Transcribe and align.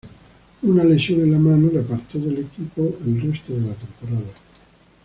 Una 0.63 0.83
lesión 0.83 1.21
en 1.21 1.33
la 1.33 1.37
mano 1.37 1.69
le 1.71 1.77
apartó 1.81 2.17
del 2.17 2.39
equipo 2.39 2.97
el 3.05 3.21
resto 3.21 3.53
de 3.53 3.61
la 3.67 3.75
temporada. 3.75 4.33